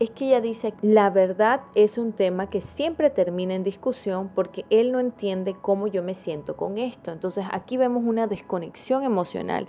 Es 0.01 0.11
que 0.11 0.27
ella 0.27 0.41
dice, 0.41 0.75
la 0.83 1.09
verdad 1.09 1.63
es 1.75 1.97
un 1.97 2.13
tema 2.13 2.51
que 2.51 2.61
siempre 2.61 3.09
termina 3.09 3.55
en 3.55 3.63
discusión 3.63 4.31
porque 4.35 4.67
él 4.69 4.91
no 4.91 4.99
entiende 5.01 5.55
cómo 5.55 5.87
yo 5.87 6.03
me 6.03 6.15
siento 6.15 6.57
con 6.57 6.77
esto. 6.77 7.13
Entonces 7.13 7.47
aquí 7.53 7.77
vemos 7.77 8.03
una 8.05 8.27
desconexión 8.27 9.05
emocional. 9.05 9.69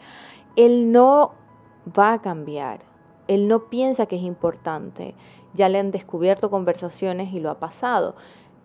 Él 0.58 0.92
no 0.92 1.34
va 1.98 2.14
a 2.14 2.22
cambiar. 2.22 2.82
Él 3.28 3.48
no 3.48 3.70
piensa 3.70 4.06
que 4.08 4.16
es 4.16 4.24
importante 4.24 5.16
ya 5.58 5.68
le 5.68 5.80
han 5.80 5.92
descubierto 5.92 6.50
conversaciones 6.50 7.34
y 7.34 7.40
lo 7.40 7.50
ha 7.50 7.60
pasado. 7.60 8.16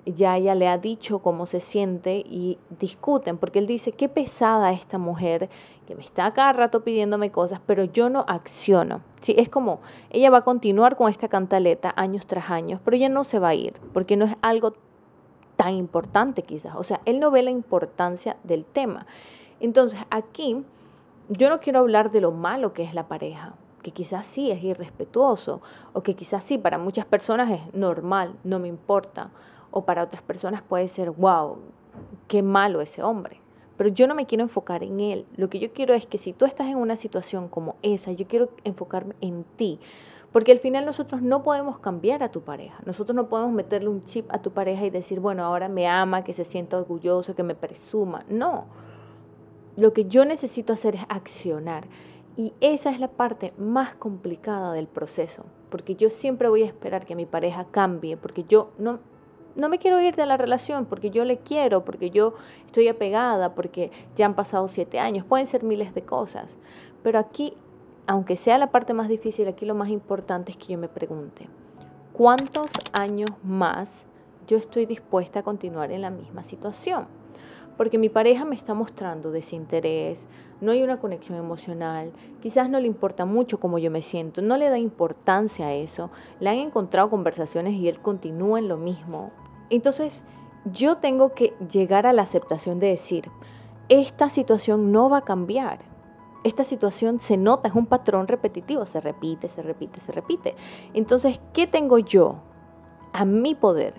Ya 0.04 0.36
ella 0.36 0.54
le 0.56 0.68
ha 0.68 0.78
dicho 0.78 1.20
cómo 1.20 1.46
se 1.46 1.60
siente 1.60 2.24
y 2.26 2.58
discuten, 2.80 3.38
porque 3.38 3.60
él 3.60 3.66
dice, 3.68 3.92
qué 3.92 4.08
pesada 4.08 4.72
esta 4.72 4.98
mujer 4.98 5.48
que 5.86 5.94
me 5.94 6.02
está 6.02 6.32
cada 6.32 6.52
rato 6.52 6.82
pidiéndome 6.82 7.30
cosas, 7.30 7.60
pero 7.66 7.84
yo 7.84 8.10
no 8.10 8.24
acciono. 8.26 9.02
Sí, 9.20 9.34
es 9.38 9.48
como, 9.48 9.80
ella 10.10 10.30
va 10.30 10.38
a 10.38 10.44
continuar 10.44 10.96
con 10.96 11.08
esta 11.08 11.28
cantaleta 11.28 11.92
años 11.96 12.26
tras 12.26 12.50
años, 12.50 12.80
pero 12.84 12.96
ella 12.96 13.08
no 13.08 13.22
se 13.22 13.38
va 13.38 13.48
a 13.48 13.54
ir, 13.54 13.74
porque 13.92 14.16
no 14.16 14.24
es 14.24 14.34
algo 14.42 14.74
tan 15.56 15.74
importante 15.74 16.42
quizás. 16.42 16.74
O 16.76 16.82
sea, 16.82 17.00
él 17.04 17.20
no 17.20 17.30
ve 17.30 17.42
la 17.42 17.50
importancia 17.50 18.36
del 18.42 18.64
tema. 18.64 19.06
Entonces, 19.60 20.00
aquí 20.10 20.64
yo 21.28 21.48
no 21.48 21.60
quiero 21.60 21.78
hablar 21.78 22.10
de 22.10 22.20
lo 22.20 22.32
malo 22.32 22.72
que 22.72 22.82
es 22.82 22.94
la 22.94 23.06
pareja, 23.06 23.54
que 23.82 23.92
quizás 23.92 24.26
sí 24.26 24.50
es 24.50 24.62
irrespetuoso 24.62 25.60
o 25.92 26.02
que 26.02 26.14
quizás 26.14 26.44
sí 26.44 26.58
para 26.58 26.78
muchas 26.78 27.04
personas 27.04 27.50
es 27.50 27.74
normal, 27.74 28.34
no 28.44 28.58
me 28.58 28.68
importa, 28.68 29.30
o 29.72 29.84
para 29.84 30.04
otras 30.04 30.22
personas 30.22 30.62
puede 30.62 30.86
ser, 30.86 31.10
wow, 31.10 31.58
qué 32.28 32.42
malo 32.42 32.80
ese 32.80 33.02
hombre. 33.02 33.40
Pero 33.76 33.90
yo 33.90 34.06
no 34.06 34.14
me 34.14 34.26
quiero 34.26 34.44
enfocar 34.44 34.84
en 34.84 35.00
él. 35.00 35.26
Lo 35.36 35.50
que 35.50 35.58
yo 35.58 35.72
quiero 35.72 35.94
es 35.94 36.06
que 36.06 36.18
si 36.18 36.32
tú 36.32 36.44
estás 36.44 36.68
en 36.68 36.76
una 36.76 36.94
situación 36.94 37.48
como 37.48 37.74
esa, 37.82 38.12
yo 38.12 38.28
quiero 38.28 38.50
enfocarme 38.62 39.16
en 39.20 39.44
ti. 39.56 39.80
Porque 40.30 40.52
al 40.52 40.58
final 40.58 40.86
nosotros 40.86 41.20
no 41.20 41.42
podemos 41.42 41.78
cambiar 41.78 42.22
a 42.22 42.30
tu 42.30 42.42
pareja. 42.42 42.80
Nosotros 42.86 43.16
no 43.16 43.28
podemos 43.28 43.52
meterle 43.52 43.88
un 43.88 44.02
chip 44.02 44.30
a 44.32 44.40
tu 44.40 44.52
pareja 44.52 44.86
y 44.86 44.90
decir, 44.90 45.20
bueno, 45.20 45.44
ahora 45.44 45.68
me 45.68 45.88
ama, 45.88 46.22
que 46.22 46.32
se 46.32 46.44
sienta 46.44 46.78
orgulloso, 46.78 47.34
que 47.34 47.42
me 47.42 47.54
presuma. 47.54 48.24
No. 48.28 48.66
Lo 49.78 49.92
que 49.92 50.04
yo 50.04 50.24
necesito 50.24 50.72
hacer 50.72 50.94
es 50.94 51.02
accionar. 51.08 51.86
Y 52.36 52.54
esa 52.60 52.90
es 52.90 52.98
la 52.98 53.08
parte 53.08 53.52
más 53.58 53.94
complicada 53.94 54.72
del 54.72 54.86
proceso, 54.86 55.44
porque 55.68 55.96
yo 55.96 56.08
siempre 56.08 56.48
voy 56.48 56.62
a 56.62 56.66
esperar 56.66 57.04
que 57.04 57.14
mi 57.14 57.26
pareja 57.26 57.66
cambie, 57.70 58.16
porque 58.16 58.44
yo 58.44 58.70
no, 58.78 59.00
no 59.56 59.68
me 59.68 59.78
quiero 59.78 60.00
ir 60.00 60.16
de 60.16 60.26
la 60.26 60.36
relación, 60.36 60.86
porque 60.86 61.10
yo 61.10 61.24
le 61.24 61.38
quiero, 61.38 61.84
porque 61.84 62.10
yo 62.10 62.34
estoy 62.66 62.88
apegada, 62.88 63.54
porque 63.54 63.90
ya 64.16 64.26
han 64.26 64.34
pasado 64.34 64.68
siete 64.68 64.98
años, 64.98 65.24
pueden 65.24 65.46
ser 65.46 65.62
miles 65.62 65.94
de 65.94 66.02
cosas. 66.02 66.56
Pero 67.02 67.18
aquí, 67.18 67.54
aunque 68.06 68.36
sea 68.36 68.58
la 68.58 68.70
parte 68.70 68.94
más 68.94 69.08
difícil, 69.08 69.48
aquí 69.48 69.66
lo 69.66 69.74
más 69.74 69.88
importante 69.88 70.52
es 70.52 70.56
que 70.56 70.72
yo 70.72 70.78
me 70.78 70.88
pregunte, 70.88 71.48
¿cuántos 72.12 72.70
años 72.92 73.30
más 73.42 74.04
yo 74.46 74.56
estoy 74.56 74.86
dispuesta 74.86 75.40
a 75.40 75.42
continuar 75.42 75.92
en 75.92 76.02
la 76.02 76.10
misma 76.10 76.42
situación? 76.42 77.06
porque 77.76 77.98
mi 77.98 78.08
pareja 78.08 78.44
me 78.44 78.54
está 78.54 78.74
mostrando 78.74 79.30
desinterés, 79.30 80.26
no 80.60 80.72
hay 80.72 80.82
una 80.82 81.00
conexión 81.00 81.38
emocional, 81.38 82.12
quizás 82.40 82.68
no 82.68 82.78
le 82.78 82.86
importa 82.86 83.24
mucho 83.24 83.58
cómo 83.58 83.78
yo 83.78 83.90
me 83.90 84.02
siento, 84.02 84.42
no 84.42 84.56
le 84.56 84.68
da 84.68 84.78
importancia 84.78 85.66
a 85.66 85.74
eso, 85.74 86.10
le 86.38 86.50
han 86.50 86.58
encontrado 86.58 87.10
conversaciones 87.10 87.74
y 87.74 87.88
él 87.88 87.98
continúa 88.00 88.58
en 88.58 88.68
lo 88.68 88.76
mismo. 88.76 89.32
Entonces, 89.72 90.22
yo 90.66 90.98
tengo 90.98 91.32
que 91.32 91.54
llegar 91.72 92.06
a 92.06 92.12
la 92.12 92.22
aceptación 92.22 92.78
de 92.78 92.88
decir, 92.88 93.30
esta 93.88 94.28
situación 94.28 94.92
no 94.92 95.08
va 95.08 95.18
a 95.18 95.24
cambiar. 95.24 95.78
Esta 96.44 96.62
situación 96.62 97.18
se 97.18 97.38
nota, 97.38 97.68
es 97.68 97.74
un 97.74 97.86
patrón 97.86 98.28
repetitivo, 98.28 98.84
se 98.84 99.00
repite, 99.00 99.48
se 99.48 99.62
repite, 99.62 99.98
se 100.00 100.12
repite. 100.12 100.56
Entonces, 100.92 101.40
¿qué 101.54 101.66
tengo 101.66 101.98
yo 101.98 102.36
a 103.14 103.24
mi 103.24 103.54
poder 103.54 103.94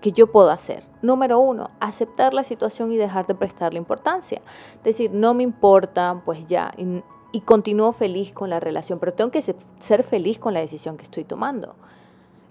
que 0.00 0.10
yo 0.10 0.32
puedo 0.32 0.50
hacer? 0.50 0.82
Número 1.02 1.38
uno, 1.38 1.70
aceptar 1.78 2.34
la 2.34 2.42
situación 2.42 2.90
y 2.90 2.96
dejar 2.96 3.28
de 3.28 3.36
prestarle 3.36 3.78
importancia. 3.78 4.42
Decir, 4.82 5.12
no 5.12 5.34
me 5.34 5.44
importa, 5.44 6.20
pues 6.24 6.48
ya, 6.48 6.72
y, 6.76 7.04
y 7.30 7.42
continúo 7.42 7.92
feliz 7.92 8.32
con 8.32 8.50
la 8.50 8.58
relación, 8.58 8.98
pero 8.98 9.12
tengo 9.12 9.30
que 9.30 9.54
ser 9.78 10.02
feliz 10.02 10.40
con 10.40 10.52
la 10.52 10.60
decisión 10.60 10.96
que 10.96 11.04
estoy 11.04 11.22
tomando. 11.22 11.76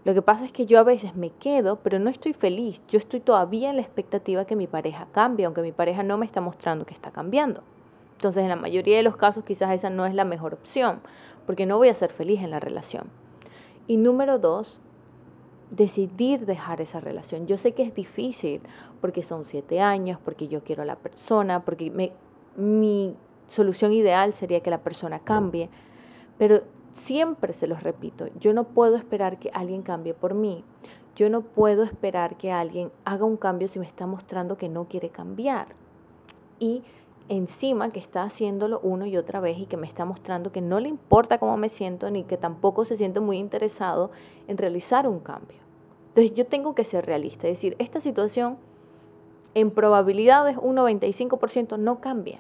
Lo 0.10 0.16
que 0.16 0.24
pasa 0.24 0.44
es 0.44 0.52
que 0.52 0.66
yo 0.66 0.80
a 0.80 0.84
veces 0.84 1.16
me 1.16 1.30
quedo, 1.30 1.76
pero 1.84 2.00
no 2.00 2.10
estoy 2.10 2.34
feliz. 2.34 2.82
Yo 2.88 2.98
estoy 2.98 3.20
todavía 3.20 3.70
en 3.70 3.76
la 3.76 3.84
expectativa 3.84 4.44
que 4.44 4.56
mi 4.56 4.66
pareja 4.66 5.08
cambie, 5.12 5.46
aunque 5.46 5.62
mi 5.62 5.72
pareja 5.72 6.02
no 6.02 6.18
me 6.18 6.26
está 6.26 6.42
mostrando 6.42 6.84
que 6.84 6.96
está 6.96 7.12
cambiando. 7.12 7.62
Entonces, 8.14 8.42
en 8.42 8.50
la 8.50 8.56
mayoría 8.56 8.98
de 8.98 9.04
los 9.04 9.18
casos, 9.18 9.44
quizás 9.44 9.72
esa 9.72 9.92
no 9.92 10.08
es 10.08 10.16
la 10.16 10.26
mejor 10.26 10.56
opción, 10.56 11.02
porque 11.46 11.68
no 11.68 11.78
voy 11.78 11.90
a 11.90 11.94
ser 11.94 12.10
feliz 12.10 12.42
en 12.42 12.50
la 12.50 12.60
relación. 12.60 13.04
Y 13.86 13.98
número 13.98 14.40
dos, 14.40 14.82
decidir 15.70 16.48
dejar 16.48 16.82
esa 16.82 17.00
relación. 17.00 17.46
Yo 17.46 17.58
sé 17.58 17.76
que 17.76 17.84
es 17.84 17.94
difícil 17.94 18.62
porque 19.02 19.22
son 19.22 19.46
siete 19.46 19.80
años, 19.80 20.18
porque 20.26 20.48
yo 20.48 20.64
quiero 20.64 20.82
a 20.82 20.86
la 20.88 20.96
persona, 20.96 21.64
porque 21.64 21.92
me, 21.92 22.14
mi 22.56 23.16
solución 23.46 23.94
ideal 23.94 24.34
sería 24.34 24.62
que 24.62 24.72
la 24.72 24.82
persona 24.82 25.20
cambie, 25.20 25.70
pero 26.40 26.64
siempre 26.92 27.54
se 27.54 27.68
los 27.68 27.84
repito, 27.84 28.28
yo 28.40 28.54
no 28.54 28.66
puedo 28.66 28.96
esperar 28.96 29.40
que 29.40 29.50
alguien 29.54 29.82
cambie 29.82 30.14
por 30.14 30.34
mí. 30.34 30.64
Yo 31.16 31.30
no 31.30 31.42
puedo 31.42 31.84
esperar 31.84 32.38
que 32.38 32.52
alguien 32.52 32.92
haga 33.04 33.26
un 33.26 33.36
cambio 33.36 33.68
si 33.68 33.80
me 33.80 33.86
está 33.86 34.06
mostrando 34.06 34.58
que 34.58 34.70
no 34.70 34.86
quiere 34.88 35.10
cambiar. 35.10 35.68
Y 36.60 36.84
encima 37.28 37.92
que 37.92 38.00
está 38.00 38.24
haciéndolo 38.24 38.80
uno 38.84 39.06
y 39.06 39.18
otra 39.18 39.40
vez 39.40 39.58
y 39.60 39.66
que 39.66 39.78
me 39.78 39.88
está 39.88 40.06
mostrando 40.06 40.52
que 40.52 40.62
no 40.62 40.80
le 40.80 40.90
importa 40.90 41.38
cómo 41.38 41.58
me 41.58 41.70
siento 41.70 42.10
ni 42.10 42.24
que 42.24 42.38
tampoco 42.38 42.86
se 42.86 42.98
siente 42.98 43.20
muy 43.20 43.38
interesado 43.38 44.12
en 44.48 44.58
realizar 44.58 45.08
un 45.08 45.20
cambio. 45.20 45.58
Entonces 46.10 46.34
yo 46.34 46.46
tengo 46.48 46.74
que 46.74 46.84
ser 46.84 47.06
realista, 47.06 47.48
es 47.48 47.58
decir, 47.58 47.76
esta 47.80 48.02
situación 48.02 48.58
en 49.54 49.72
probabilidades 49.72 50.58
un 50.58 50.78
95% 50.78 51.78
no 51.78 52.02
cambia. 52.02 52.40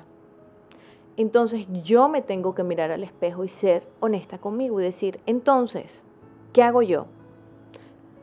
Entonces 1.20 1.68
yo 1.84 2.08
me 2.08 2.22
tengo 2.22 2.56
que 2.56 2.64
mirar 2.64 2.92
al 2.92 3.04
espejo 3.04 3.44
y 3.44 3.50
ser 3.50 3.86
honesta 4.00 4.38
conmigo 4.38 4.80
y 4.80 4.86
decir, 4.86 5.20
entonces, 5.26 6.06
¿qué 6.54 6.64
hago 6.64 6.82
yo? 6.82 7.08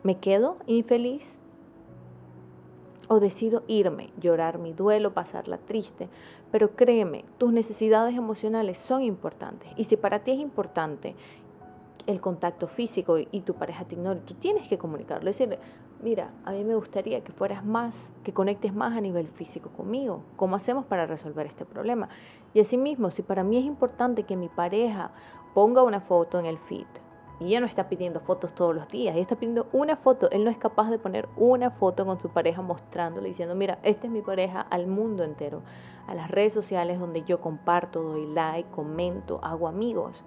¿Me 0.03 0.19
quedo 0.19 0.57
infeliz? 0.67 1.39
o 3.09 3.21
decido 3.21 3.63
irme, 3.69 4.11
llorar 4.19 4.59
mi 4.59 4.73
duelo, 4.73 5.15
pasarla 5.15 5.59
triste. 5.59 6.09
Pero 6.51 6.75
créeme, 6.75 7.25
tus 7.39 7.53
necesidades 7.53 8.17
emocionales 8.17 8.79
son 8.79 9.03
importantes. 9.03 9.69
Y 9.77 9.85
si 9.85 9.97
para 9.97 10.25
ti 10.25 10.33
es 10.33 10.41
importante 10.41 11.15
el 12.09 12.21
contacto 12.21 12.67
físico 12.67 13.19
y, 13.19 13.41
tu 13.43 13.55
pareja 13.55 13.85
te 13.85 13.95
ignora, 13.95 14.19
tú 14.25 14.35
tienes 14.35 14.67
que 14.67 14.77
comunicarlo. 14.77 15.31
Es 15.31 15.39
decir, 15.39 15.57
mira, 16.03 16.31
a 16.45 16.53
mí 16.53 16.65
me 16.65 16.75
gustaría 16.75 17.23
que 17.23 17.33
fueras 17.33 17.65
más, 17.65 18.13
que 18.23 18.33
conectes 18.33 18.75
más 18.75 18.97
a 18.97 19.01
nivel 19.01 19.29
físico 19.29 19.71
conmigo. 19.71 20.23
¿Cómo 20.37 20.57
hacemos 20.57 20.85
para 20.85 21.07
resolver 21.07 21.47
este 21.47 21.65
problema? 21.65 22.09
Y 22.55 22.61
asimismo, 22.61 23.11
si 23.11 23.23
para 23.23 23.45
mí 23.45 23.59
es 23.59 23.65
importante 23.65 24.25
que 24.25 24.37
mi 24.37 24.49
pareja 24.49 25.13
ponga 25.55 25.83
una 25.83 26.01
foto 26.01 26.39
en 26.39 26.47
el 26.47 26.59
feed, 26.59 26.87
y 27.39 27.49
ella 27.49 27.61
no 27.61 27.67
está 27.67 27.89
pidiendo 27.89 28.21
fotos 28.21 28.55
todos 28.55 28.75
los 28.75 28.89
días, 28.89 29.15
ella 29.15 29.23
está 29.23 29.37
pidiendo 29.37 29.67
una 29.73 29.97
foto. 29.97 30.31
Él 30.31 30.45
no 30.45 30.51
es 30.51 30.57
capaz 30.57 30.89
de 30.91 30.99
poner 30.99 31.29
una 31.37 31.71
foto 31.71 32.07
con 32.07 32.19
su 32.19 32.31
pareja 32.31 32.63
mostrándole, 32.63 33.29
diciendo, 33.29 33.55
mira, 33.55 33.79
esta 33.83 34.07
es 34.07 34.13
mi 34.13 34.23
pareja 34.23 34.61
al 34.61 34.87
mundo 34.87 35.23
entero, 35.23 35.63
a 36.07 36.15
las 36.15 36.31
redes 36.31 36.55
sociales 36.55 36.99
donde 36.99 37.23
yo 37.25 37.41
comparto, 37.41 38.03
doy 38.03 38.27
like, 38.27 38.71
comento, 38.71 39.39
hago 39.43 39.69
amigos. 39.69 40.25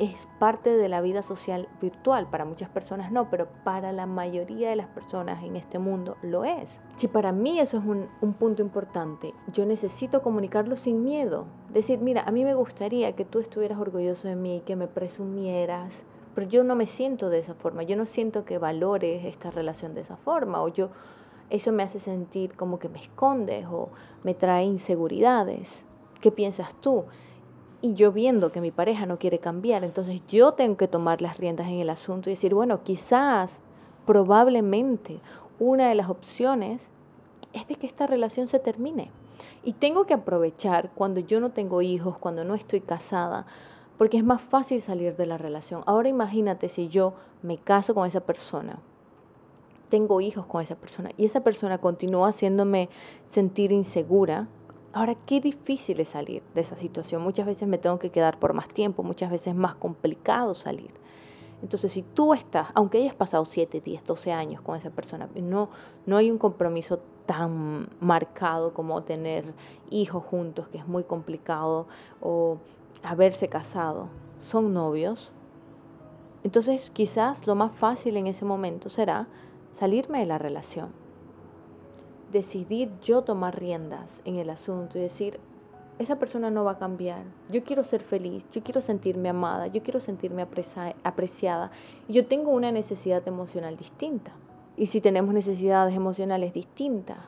Es 0.00 0.26
parte 0.38 0.76
de 0.76 0.88
la 0.88 1.02
vida 1.02 1.22
social 1.22 1.68
virtual. 1.80 2.26
Para 2.30 2.46
muchas 2.46 2.70
personas 2.70 3.12
no, 3.12 3.28
pero 3.28 3.48
para 3.64 3.92
la 3.92 4.06
mayoría 4.06 4.70
de 4.70 4.76
las 4.76 4.88
personas 4.88 5.44
en 5.44 5.56
este 5.56 5.78
mundo 5.78 6.16
lo 6.22 6.44
es. 6.44 6.80
Si 6.96 7.06
para 7.06 7.32
mí 7.32 7.60
eso 7.60 7.76
es 7.76 7.84
un, 7.84 8.08
un 8.22 8.32
punto 8.32 8.62
importante, 8.62 9.34
yo 9.52 9.66
necesito 9.66 10.22
comunicarlo 10.22 10.76
sin 10.76 11.04
miedo. 11.04 11.44
Decir, 11.68 12.00
mira, 12.00 12.22
a 12.22 12.32
mí 12.32 12.44
me 12.44 12.54
gustaría 12.54 13.14
que 13.14 13.26
tú 13.26 13.40
estuvieras 13.40 13.78
orgulloso 13.78 14.26
de 14.26 14.36
mí, 14.36 14.62
que 14.64 14.74
me 14.74 14.88
presumieras, 14.88 16.04
pero 16.34 16.48
yo 16.48 16.64
no 16.64 16.76
me 16.76 16.86
siento 16.86 17.28
de 17.28 17.38
esa 17.38 17.54
forma, 17.54 17.82
yo 17.82 17.96
no 17.96 18.06
siento 18.06 18.46
que 18.46 18.56
valores 18.56 19.26
esta 19.26 19.50
relación 19.50 19.94
de 19.94 20.00
esa 20.00 20.16
forma, 20.16 20.62
o 20.62 20.68
yo, 20.68 20.88
eso 21.50 21.72
me 21.72 21.82
hace 21.82 21.98
sentir 21.98 22.56
como 22.56 22.78
que 22.78 22.88
me 22.88 23.00
escondes 23.00 23.66
o 23.66 23.90
me 24.22 24.32
trae 24.34 24.64
inseguridades. 24.64 25.84
¿Qué 26.20 26.30
piensas 26.30 26.74
tú? 26.76 27.04
Y 27.82 27.94
yo 27.94 28.12
viendo 28.12 28.52
que 28.52 28.60
mi 28.60 28.70
pareja 28.70 29.06
no 29.06 29.18
quiere 29.18 29.38
cambiar, 29.38 29.84
entonces 29.84 30.20
yo 30.28 30.52
tengo 30.52 30.76
que 30.76 30.88
tomar 30.88 31.22
las 31.22 31.38
riendas 31.38 31.66
en 31.66 31.78
el 31.78 31.88
asunto 31.90 32.28
y 32.28 32.34
decir, 32.34 32.54
bueno, 32.54 32.82
quizás, 32.82 33.62
probablemente, 34.06 35.20
una 35.58 35.88
de 35.88 35.94
las 35.94 36.10
opciones 36.10 36.82
es 37.52 37.66
de 37.66 37.76
que 37.76 37.86
esta 37.86 38.06
relación 38.06 38.48
se 38.48 38.58
termine. 38.58 39.10
Y 39.62 39.72
tengo 39.72 40.04
que 40.04 40.14
aprovechar 40.14 40.90
cuando 40.94 41.20
yo 41.20 41.40
no 41.40 41.50
tengo 41.50 41.82
hijos, 41.82 42.18
cuando 42.18 42.44
no 42.44 42.54
estoy 42.54 42.80
casada, 42.80 43.46
porque 43.98 44.18
es 44.18 44.24
más 44.24 44.40
fácil 44.40 44.80
salir 44.80 45.16
de 45.16 45.26
la 45.26 45.38
relación. 45.38 45.82
Ahora 45.86 46.08
imagínate 46.08 46.68
si 46.68 46.88
yo 46.88 47.14
me 47.42 47.58
caso 47.58 47.94
con 47.94 48.06
esa 48.06 48.20
persona, 48.20 48.78
tengo 49.90 50.20
hijos 50.20 50.46
con 50.46 50.62
esa 50.62 50.76
persona 50.76 51.10
y 51.18 51.26
esa 51.26 51.40
persona 51.40 51.78
continúa 51.78 52.28
haciéndome 52.28 52.88
sentir 53.28 53.72
insegura. 53.72 54.48
Ahora, 54.92 55.14
qué 55.14 55.40
difícil 55.40 56.00
es 56.00 56.08
salir 56.08 56.42
de 56.52 56.62
esa 56.62 56.76
situación. 56.76 57.22
Muchas 57.22 57.46
veces 57.46 57.68
me 57.68 57.78
tengo 57.78 57.98
que 57.98 58.10
quedar 58.10 58.38
por 58.38 58.54
más 58.54 58.68
tiempo, 58.68 59.04
muchas 59.04 59.30
veces 59.30 59.48
es 59.48 59.54
más 59.54 59.76
complicado 59.76 60.54
salir. 60.54 60.90
Entonces, 61.62 61.92
si 61.92 62.02
tú 62.02 62.34
estás, 62.34 62.68
aunque 62.74 62.98
hayas 62.98 63.14
pasado 63.14 63.44
7, 63.44 63.80
10, 63.80 64.04
12 64.04 64.32
años 64.32 64.62
con 64.62 64.76
esa 64.76 64.90
persona, 64.90 65.28
no, 65.36 65.68
no 66.06 66.16
hay 66.16 66.30
un 66.30 66.38
compromiso 66.38 67.00
tan 67.26 67.88
marcado 68.00 68.74
como 68.74 69.02
tener 69.02 69.54
hijos 69.90 70.24
juntos, 70.24 70.68
que 70.68 70.78
es 70.78 70.88
muy 70.88 71.04
complicado, 71.04 71.86
o 72.20 72.58
haberse 73.04 73.48
casado, 73.48 74.08
son 74.40 74.72
novios. 74.72 75.30
Entonces, 76.42 76.90
quizás 76.90 77.46
lo 77.46 77.54
más 77.54 77.72
fácil 77.72 78.16
en 78.16 78.26
ese 78.26 78.44
momento 78.44 78.88
será 78.88 79.28
salirme 79.70 80.20
de 80.20 80.26
la 80.26 80.38
relación. 80.38 80.88
Decidir 82.30 82.90
yo 83.02 83.22
tomar 83.22 83.58
riendas 83.58 84.20
en 84.24 84.36
el 84.36 84.50
asunto 84.50 84.98
y 84.98 85.02
decir, 85.02 85.40
esa 85.98 86.18
persona 86.18 86.50
no 86.50 86.64
va 86.64 86.72
a 86.72 86.78
cambiar. 86.78 87.24
Yo 87.50 87.62
quiero 87.62 87.84
ser 87.84 88.00
feliz, 88.00 88.46
yo 88.52 88.62
quiero 88.62 88.80
sentirme 88.80 89.28
amada, 89.28 89.66
yo 89.66 89.82
quiero 89.82 90.00
sentirme 90.00 90.42
apreciada. 90.42 91.70
Y 92.08 92.14
yo 92.14 92.26
tengo 92.26 92.52
una 92.52 92.72
necesidad 92.72 93.26
emocional 93.28 93.76
distinta. 93.76 94.32
Y 94.76 94.86
si 94.86 95.02
tenemos 95.02 95.34
necesidades 95.34 95.94
emocionales 95.94 96.54
distintas 96.54 97.18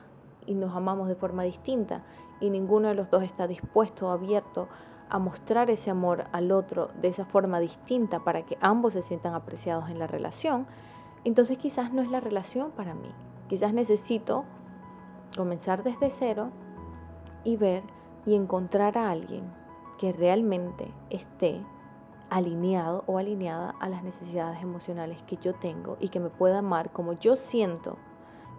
y 0.47 0.55
nos 0.55 0.75
amamos 0.75 1.07
de 1.07 1.13
forma 1.15 1.43
distinta 1.43 2.03
y 2.39 2.49
ninguno 2.49 2.87
de 2.87 2.95
los 2.95 3.11
dos 3.11 3.23
está 3.23 3.47
dispuesto 3.47 4.07
o 4.07 4.11
abierto 4.11 4.67
a 5.09 5.19
mostrar 5.19 5.69
ese 5.69 5.91
amor 5.91 6.23
al 6.31 6.51
otro 6.51 6.89
de 6.99 7.09
esa 7.09 7.25
forma 7.25 7.59
distinta 7.59 8.23
para 8.23 8.43
que 8.43 8.57
ambos 8.59 8.93
se 8.93 9.03
sientan 9.03 9.35
apreciados 9.35 9.91
en 9.91 9.99
la 9.99 10.07
relación, 10.07 10.65
entonces 11.23 11.59
quizás 11.59 11.93
no 11.93 12.01
es 12.01 12.09
la 12.09 12.19
relación 12.19 12.71
para 12.71 12.95
mí. 12.95 13.11
Quizás 13.47 13.73
necesito 13.73 14.45
comenzar 15.35 15.83
desde 15.83 16.09
cero 16.09 16.51
y 17.43 17.57
ver 17.57 17.83
y 18.25 18.35
encontrar 18.35 18.97
a 18.97 19.11
alguien 19.11 19.43
que 19.97 20.13
realmente 20.13 20.93
esté 21.09 21.61
alineado 22.29 23.03
o 23.05 23.17
alineada 23.17 23.75
a 23.79 23.89
las 23.89 24.03
necesidades 24.03 24.61
emocionales 24.61 25.21
que 25.23 25.37
yo 25.37 25.53
tengo 25.53 25.97
y 25.99 26.09
que 26.09 26.19
me 26.19 26.29
pueda 26.29 26.59
amar 26.59 26.91
como 26.91 27.13
yo 27.13 27.35
siento 27.35 27.97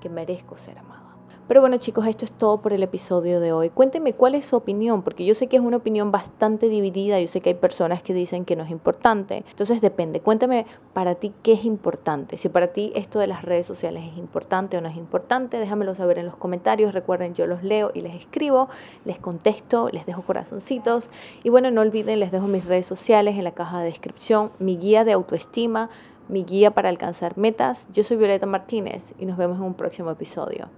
que 0.01 0.09
merezco 0.09 0.57
ser 0.57 0.79
amado. 0.79 1.04
Pero 1.47 1.61
bueno 1.61 1.77
chicos, 1.77 2.07
esto 2.07 2.25
es 2.25 2.33
todo 2.33 2.63
por 2.63 2.73
el 2.73 2.83
episodio 2.83 3.39
de 3.39 3.53
hoy. 3.53 3.69
Cuéntenme 3.69 4.15
cuál 4.15 4.35
es 4.35 4.47
su 4.47 4.57
opinión, 4.57 5.03
porque 5.03 5.27
yo 5.27 5.35
sé 5.35 5.47
que 5.47 5.57
es 5.57 5.63
una 5.63 5.77
opinión 5.77 6.11
bastante 6.11 6.71
dividida, 6.71 7.21
yo 7.21 7.29
sé 7.29 7.43
que 7.43 7.51
hay 7.51 7.55
personas 7.55 8.03
que 8.03 8.15
dicen 8.15 8.47
que 8.47 8.57
no 8.57 8.65
es 8.65 8.71
importante. 8.71 9.45
Entonces 9.51 9.83
depende, 9.83 10.21
cuéntame 10.21 10.65
para 10.95 11.17
ti 11.17 11.35
qué 11.43 11.53
es 11.53 11.67
importante. 11.67 12.39
Si 12.39 12.49
para 12.49 12.69
ti 12.69 12.93
esto 12.95 13.19
de 13.19 13.27
las 13.27 13.43
redes 13.43 13.67
sociales 13.67 14.05
es 14.11 14.17
importante 14.17 14.79
o 14.79 14.81
no 14.81 14.89
es 14.89 14.97
importante, 14.97 15.59
déjamelo 15.59 15.95
saber 15.95 16.17
en 16.17 16.25
los 16.25 16.37
comentarios. 16.37 16.95
Recuerden, 16.95 17.35
yo 17.35 17.47
los 17.47 17.63
leo 17.63 17.91
y 17.93 18.01
les 18.01 18.15
escribo, 18.15 18.71
les 19.05 19.19
contesto, 19.19 19.91
les 19.93 20.07
dejo 20.07 20.23
corazoncitos. 20.23 21.11
Y 21.43 21.51
bueno, 21.51 21.71
no 21.71 21.83
olviden, 21.83 22.21
les 22.21 22.33
dejo 22.33 22.47
mis 22.47 22.65
redes 22.65 22.87
sociales 22.87 23.37
en 23.37 23.45
la 23.45 23.53
caja 23.53 23.81
de 23.81 23.85
descripción, 23.85 24.51
mi 24.59 24.79
guía 24.79 25.05
de 25.05 25.13
autoestima, 25.13 25.91
mi 26.27 26.45
guía 26.45 26.71
para 26.71 26.89
alcanzar 26.89 27.37
metas. 27.37 27.87
Yo 27.93 28.03
soy 28.03 28.17
Violeta 28.17 28.47
Martínez 28.47 29.13
y 29.19 29.27
nos 29.27 29.37
vemos 29.37 29.59
en 29.59 29.65
un 29.65 29.75
próximo 29.75 30.11
episodio. 30.11 30.71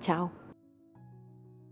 Tchau! 0.00 0.39